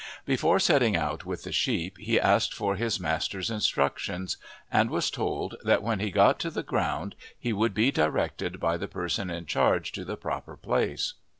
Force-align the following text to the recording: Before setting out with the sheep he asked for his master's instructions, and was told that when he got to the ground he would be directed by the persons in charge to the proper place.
Before 0.25 0.57
setting 0.59 0.95
out 0.95 1.27
with 1.27 1.43
the 1.43 1.51
sheep 1.51 1.95
he 1.99 2.19
asked 2.19 2.55
for 2.55 2.75
his 2.75 2.99
master's 2.99 3.51
instructions, 3.51 4.35
and 4.71 4.89
was 4.89 5.11
told 5.11 5.57
that 5.63 5.83
when 5.83 5.99
he 5.99 6.09
got 6.09 6.39
to 6.39 6.49
the 6.49 6.63
ground 6.63 7.13
he 7.37 7.53
would 7.53 7.75
be 7.75 7.91
directed 7.91 8.59
by 8.59 8.77
the 8.77 8.87
persons 8.87 9.31
in 9.31 9.45
charge 9.45 9.91
to 9.91 10.03
the 10.03 10.17
proper 10.17 10.57
place. 10.57 11.13